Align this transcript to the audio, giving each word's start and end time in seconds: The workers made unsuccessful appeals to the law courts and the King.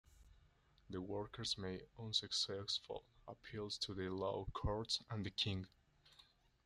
The 0.89 0.99
workers 0.99 1.59
made 1.59 1.85
unsuccessful 1.99 3.03
appeals 3.27 3.77
to 3.77 3.93
the 3.93 4.09
law 4.09 4.47
courts 4.51 5.03
and 5.11 5.23
the 5.23 5.29
King. 5.29 5.67